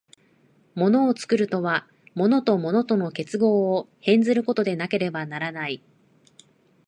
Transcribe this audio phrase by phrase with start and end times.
[0.73, 5.83] 物を作るとは、物と物との結合を変ずることでなければならない。